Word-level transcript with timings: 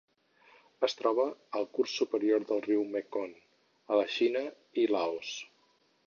Es 0.87 0.95
troba 1.01 1.25
al 1.59 1.67
curs 1.79 1.91
superior 1.99 2.47
del 2.51 2.63
riu 2.67 2.81
Mekong 2.95 3.35
a 3.93 3.99
la 3.99 4.07
Xina 4.17 4.43
i 4.85 4.87
Laos. 4.97 5.35